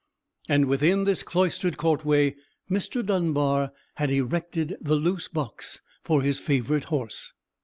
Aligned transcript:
And 0.49 0.65
within 0.65 1.03
this 1.03 1.21
cloistered 1.21 1.77
courtway 1.77 2.35
Mr. 2.71 3.05
Dunbar 3.05 3.71
had 3.97 4.09
erected 4.09 4.75
the 4.81 4.95
loose 4.95 5.27
box 5.27 5.79
for 6.03 6.23
his 6.23 6.39
favourite 6.39 6.85
horse. 6.85 7.33